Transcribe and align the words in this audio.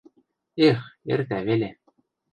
Эх, 0.67 0.79
эртӓ 1.11 1.39
веле. 1.47 1.69